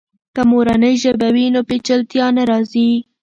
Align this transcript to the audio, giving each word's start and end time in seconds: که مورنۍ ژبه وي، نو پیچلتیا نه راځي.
که 0.35 0.41
مورنۍ 0.49 0.95
ژبه 1.03 1.27
وي، 1.35 1.45
نو 1.53 1.59
پیچلتیا 1.69 2.25
نه 2.37 2.43
راځي. 2.49 2.89